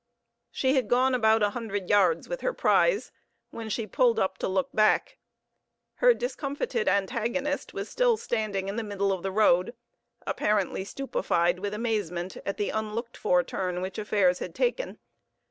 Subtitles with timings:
[0.49, 3.11] She had gone about a hundred yards with her prize,
[3.51, 5.19] when she pulled up to look back.
[5.97, 9.75] Her discomfited antagonist was still standing in the middle of the road,
[10.25, 14.97] apparently stupefied with amazement at the unlooked for turn which affairs had taken.